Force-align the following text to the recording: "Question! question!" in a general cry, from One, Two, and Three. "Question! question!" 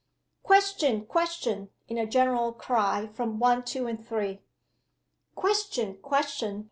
"Question! 0.41 1.05
question!" 1.05 1.69
in 1.87 1.99
a 1.99 2.07
general 2.07 2.53
cry, 2.53 3.05
from 3.13 3.37
One, 3.37 3.63
Two, 3.63 3.85
and 3.85 4.03
Three. 4.03 4.41
"Question! 5.35 5.99
question!" 6.01 6.59